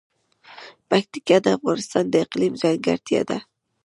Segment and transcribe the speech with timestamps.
[0.89, 3.37] پکتیکا د افغانستان د اقلیم ځانګړتیا ده.